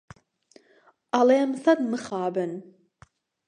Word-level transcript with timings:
ئەڵێم 1.13 1.51
سەد 1.63 1.79
مخابن 1.91 2.51